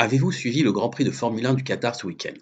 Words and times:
Avez-vous 0.00 0.30
suivi 0.30 0.62
le 0.62 0.70
Grand 0.70 0.90
Prix 0.90 1.02
de 1.02 1.10
Formule 1.10 1.44
1 1.44 1.54
du 1.54 1.64
Qatar 1.64 1.96
ce 1.96 2.06
week-end? 2.06 2.38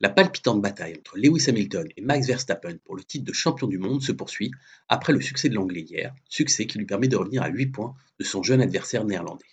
La 0.00 0.08
palpitante 0.08 0.60
bataille 0.60 0.96
entre 0.98 1.16
Lewis 1.16 1.48
Hamilton 1.48 1.86
et 1.96 2.02
Max 2.02 2.26
Verstappen 2.26 2.78
pour 2.84 2.96
le 2.96 3.04
titre 3.04 3.24
de 3.24 3.32
champion 3.32 3.68
du 3.68 3.78
monde 3.78 4.02
se 4.02 4.10
poursuit 4.10 4.50
après 4.88 5.12
le 5.12 5.20
succès 5.20 5.48
de 5.48 5.54
l'Anglais 5.54 5.82
hier, 5.82 6.12
succès 6.28 6.66
qui 6.66 6.78
lui 6.78 6.84
permet 6.84 7.06
de 7.06 7.14
revenir 7.14 7.44
à 7.44 7.48
8 7.48 7.66
points 7.66 7.94
de 8.18 8.24
son 8.24 8.42
jeune 8.42 8.60
adversaire 8.60 9.04
néerlandais. 9.04 9.46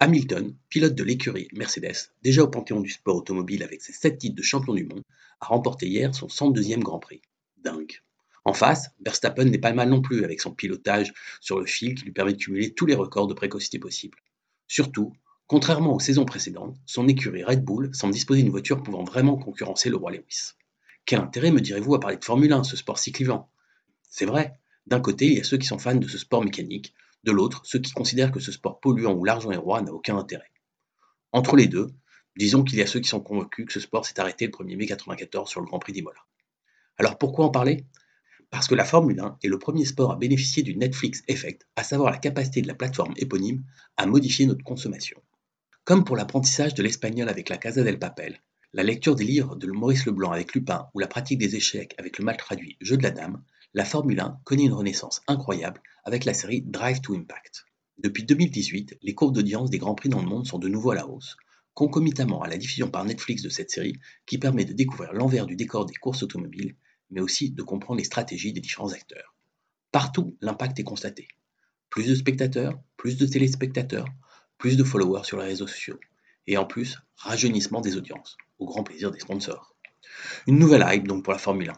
Hamilton, 0.00 0.56
pilote 0.68 0.96
de 0.96 1.04
l'écurie 1.04 1.46
Mercedes, 1.52 2.10
déjà 2.22 2.42
au 2.42 2.48
panthéon 2.48 2.80
du 2.80 2.90
sport 2.90 3.14
automobile 3.14 3.62
avec 3.62 3.82
ses 3.82 3.92
7 3.92 4.18
titres 4.18 4.34
de 4.34 4.42
champion 4.42 4.74
du 4.74 4.82
monde, 4.82 5.04
a 5.38 5.46
remporté 5.46 5.86
hier 5.86 6.12
son 6.12 6.26
102e 6.26 6.80
Grand 6.80 6.98
Prix. 6.98 7.22
Dingue. 7.58 8.00
En 8.44 8.52
face, 8.52 8.90
Verstappen 8.98 9.44
n'est 9.44 9.58
pas 9.58 9.72
mal 9.72 9.90
non 9.90 10.02
plus 10.02 10.24
avec 10.24 10.40
son 10.40 10.50
pilotage 10.52 11.12
sur 11.40 11.60
le 11.60 11.66
fil 11.66 11.94
qui 11.94 12.02
lui 12.02 12.12
permet 12.12 12.32
de 12.32 12.42
cumuler 12.42 12.74
tous 12.74 12.86
les 12.86 12.96
records 12.96 13.28
de 13.28 13.34
précocité 13.34 13.78
possibles. 13.78 14.18
Surtout, 14.66 15.12
Contrairement 15.50 15.96
aux 15.96 15.98
saisons 15.98 16.24
précédentes, 16.24 16.76
son 16.86 17.08
écurie 17.08 17.42
Red 17.42 17.64
Bull 17.64 17.92
semble 17.92 18.12
disposer 18.12 18.42
d'une 18.42 18.52
voiture 18.52 18.84
pouvant 18.84 19.02
vraiment 19.02 19.36
concurrencer 19.36 19.90
le 19.90 19.96
roi 19.96 20.12
Lewis. 20.12 20.52
Quel 21.04 21.18
intérêt, 21.18 21.50
me 21.50 21.60
direz-vous, 21.60 21.96
à 21.96 21.98
parler 21.98 22.18
de 22.18 22.24
Formule 22.24 22.52
1, 22.52 22.62
ce 22.62 22.76
sport 22.76 23.00
si 23.00 23.10
clivant? 23.10 23.50
C'est 24.08 24.26
vrai, 24.26 24.60
d'un 24.86 25.00
côté, 25.00 25.26
il 25.26 25.38
y 25.38 25.40
a 25.40 25.42
ceux 25.42 25.58
qui 25.58 25.66
sont 25.66 25.80
fans 25.80 25.96
de 25.96 26.06
ce 26.06 26.18
sport 26.18 26.44
mécanique, 26.44 26.94
de 27.24 27.32
l'autre, 27.32 27.62
ceux 27.64 27.80
qui 27.80 27.90
considèrent 27.90 28.30
que 28.30 28.38
ce 28.38 28.52
sport 28.52 28.78
polluant 28.78 29.12
où 29.12 29.24
l'argent 29.24 29.50
est 29.50 29.56
roi 29.56 29.82
n'a 29.82 29.92
aucun 29.92 30.16
intérêt. 30.16 30.52
Entre 31.32 31.56
les 31.56 31.66
deux, 31.66 31.90
disons 32.36 32.62
qu'il 32.62 32.78
y 32.78 32.82
a 32.82 32.86
ceux 32.86 33.00
qui 33.00 33.08
sont 33.08 33.18
convaincus 33.18 33.66
que 33.66 33.72
ce 33.72 33.80
sport 33.80 34.06
s'est 34.06 34.20
arrêté 34.20 34.46
le 34.46 34.52
1er 34.52 34.76
mai 34.76 34.86
1994 34.86 35.50
sur 35.50 35.60
le 35.60 35.66
Grand 35.66 35.80
Prix 35.80 35.94
d'Imola. 35.94 36.20
Alors 36.96 37.18
pourquoi 37.18 37.46
en 37.46 37.50
parler? 37.50 37.86
Parce 38.50 38.68
que 38.68 38.76
la 38.76 38.84
Formule 38.84 39.18
1 39.18 39.38
est 39.42 39.48
le 39.48 39.58
premier 39.58 39.84
sport 39.84 40.12
à 40.12 40.16
bénéficier 40.16 40.62
du 40.62 40.76
Netflix 40.76 41.24
Effect, 41.26 41.66
à 41.74 41.82
savoir 41.82 42.12
la 42.12 42.18
capacité 42.18 42.62
de 42.62 42.68
la 42.68 42.74
plateforme 42.74 43.14
éponyme 43.16 43.64
à 43.96 44.06
modifier 44.06 44.46
notre 44.46 44.62
consommation. 44.62 45.20
Comme 45.90 46.04
pour 46.04 46.14
l'apprentissage 46.16 46.74
de 46.74 46.84
l'espagnol 46.84 47.28
avec 47.28 47.48
la 47.48 47.56
Casa 47.56 47.82
del 47.82 47.98
Papel, 47.98 48.40
la 48.72 48.84
lecture 48.84 49.16
des 49.16 49.24
livres 49.24 49.56
de 49.56 49.66
Maurice 49.66 50.06
Leblanc 50.06 50.30
avec 50.30 50.54
Lupin 50.54 50.88
ou 50.94 51.00
la 51.00 51.08
pratique 51.08 51.40
des 51.40 51.56
échecs 51.56 51.96
avec 51.98 52.16
le 52.16 52.24
mal 52.24 52.36
traduit 52.36 52.76
Jeu 52.80 52.96
de 52.96 53.02
la 53.02 53.10
Dame, 53.10 53.42
la 53.74 53.84
Formule 53.84 54.20
1 54.20 54.38
connaît 54.44 54.66
une 54.66 54.72
renaissance 54.72 55.20
incroyable 55.26 55.82
avec 56.04 56.24
la 56.26 56.32
série 56.32 56.62
Drive 56.62 57.00
to 57.00 57.16
Impact. 57.16 57.64
Depuis 57.98 58.22
2018, 58.22 58.98
les 59.02 59.14
courbes 59.16 59.34
d'audience 59.34 59.68
des 59.68 59.78
Grands 59.78 59.96
Prix 59.96 60.10
dans 60.10 60.22
le 60.22 60.28
monde 60.28 60.46
sont 60.46 60.60
de 60.60 60.68
nouveau 60.68 60.92
à 60.92 60.94
la 60.94 61.08
hausse, 61.08 61.36
concomitamment 61.74 62.40
à 62.40 62.48
la 62.48 62.56
diffusion 62.56 62.88
par 62.88 63.04
Netflix 63.04 63.42
de 63.42 63.48
cette 63.48 63.72
série 63.72 63.98
qui 64.26 64.38
permet 64.38 64.64
de 64.64 64.72
découvrir 64.72 65.12
l'envers 65.12 65.46
du 65.46 65.56
décor 65.56 65.86
des 65.86 65.94
courses 65.94 66.22
automobiles, 66.22 66.76
mais 67.10 67.20
aussi 67.20 67.50
de 67.50 67.64
comprendre 67.64 67.98
les 67.98 68.04
stratégies 68.04 68.52
des 68.52 68.60
différents 68.60 68.92
acteurs. 68.92 69.34
Partout, 69.90 70.36
l'impact 70.40 70.78
est 70.78 70.84
constaté. 70.84 71.26
Plus 71.88 72.06
de 72.06 72.14
spectateurs, 72.14 72.80
plus 72.96 73.16
de 73.16 73.26
téléspectateurs, 73.26 74.06
plus 74.60 74.76
de 74.76 74.84
followers 74.84 75.24
sur 75.24 75.38
les 75.38 75.46
réseaux 75.46 75.66
sociaux, 75.66 75.98
et 76.46 76.58
en 76.58 76.66
plus, 76.66 76.98
rajeunissement 77.16 77.80
des 77.80 77.96
audiences, 77.96 78.36
au 78.58 78.66
grand 78.66 78.84
plaisir 78.84 79.10
des 79.10 79.18
sponsors. 79.18 79.74
Une 80.46 80.58
nouvelle 80.58 80.84
hype 80.86 81.08
donc 81.08 81.24
pour 81.24 81.32
la 81.32 81.38
Formule 81.38 81.70
1. 81.70 81.72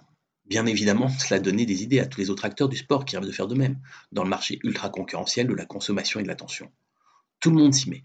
Bien 0.46 0.66
évidemment, 0.66 1.08
cela 1.08 1.38
donnait 1.38 1.64
des 1.64 1.84
idées 1.84 2.00
à 2.00 2.06
tous 2.06 2.18
les 2.18 2.28
autres 2.28 2.44
acteurs 2.44 2.68
du 2.68 2.76
sport 2.76 3.04
qui 3.04 3.16
rêvent 3.16 3.24
de 3.24 3.32
faire 3.32 3.46
de 3.46 3.54
même, 3.54 3.78
dans 4.10 4.24
le 4.24 4.28
marché 4.28 4.58
ultra 4.64 4.90
concurrentiel 4.90 5.46
de 5.46 5.54
la 5.54 5.64
consommation 5.64 6.18
et 6.18 6.24
de 6.24 6.28
l'attention. 6.28 6.72
Tout 7.38 7.50
le 7.50 7.56
monde 7.56 7.72
s'y 7.72 7.88
met. 7.88 8.02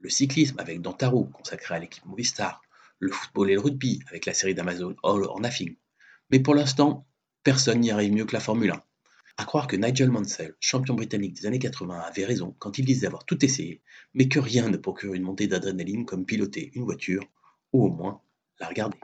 Le 0.00 0.10
cyclisme 0.10 0.58
avec 0.60 0.82
Dantaro, 0.82 1.24
consacré 1.24 1.76
à 1.76 1.78
l'équipe 1.78 2.04
Movistar, 2.04 2.60
le 2.98 3.10
football 3.10 3.50
et 3.50 3.54
le 3.54 3.60
rugby 3.60 4.02
avec 4.08 4.26
la 4.26 4.34
série 4.34 4.54
d'Amazon 4.54 4.94
All 5.04 5.24
or 5.24 5.40
Nothing. 5.40 5.74
Mais 6.30 6.40
pour 6.40 6.54
l'instant, 6.54 7.06
personne 7.44 7.80
n'y 7.80 7.90
arrive 7.90 8.12
mieux 8.12 8.26
que 8.26 8.34
la 8.34 8.40
Formule 8.40 8.72
1. 8.72 8.82
À 9.40 9.44
croire 9.44 9.68
que 9.68 9.76
Nigel 9.76 10.10
Mansell, 10.10 10.56
champion 10.58 10.94
britannique 10.94 11.34
des 11.34 11.46
années 11.46 11.60
80, 11.60 12.00
avait 12.00 12.24
raison 12.24 12.56
quand 12.58 12.76
il 12.76 12.84
disait 12.84 13.06
avoir 13.06 13.24
tout 13.24 13.44
essayé, 13.44 13.82
mais 14.12 14.28
que 14.28 14.40
rien 14.40 14.68
ne 14.68 14.76
procure 14.76 15.14
une 15.14 15.22
montée 15.22 15.46
d'adrénaline 15.46 16.04
comme 16.04 16.26
piloter 16.26 16.72
une 16.74 16.82
voiture, 16.82 17.22
ou 17.72 17.86
au 17.86 17.88
moins 17.88 18.20
la 18.58 18.66
regarder. 18.66 18.98